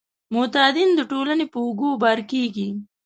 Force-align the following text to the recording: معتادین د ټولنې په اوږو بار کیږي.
معتادین 0.33 0.89
د 0.95 1.01
ټولنې 1.11 1.45
په 1.53 1.57
اوږو 1.65 1.89
بار 2.03 2.19
کیږي. 2.31 2.69